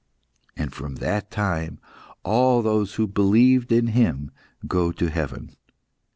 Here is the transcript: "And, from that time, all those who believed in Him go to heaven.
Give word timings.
"And, 0.57 0.73
from 0.73 0.95
that 0.95 1.29
time, 1.29 1.77
all 2.23 2.63
those 2.63 2.95
who 2.95 3.05
believed 3.05 3.71
in 3.71 3.85
Him 3.85 4.31
go 4.65 4.91
to 4.91 5.11
heaven. 5.11 5.51